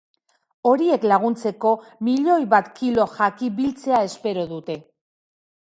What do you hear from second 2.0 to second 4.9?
milioi bat kilo jaki biltzea espero dute.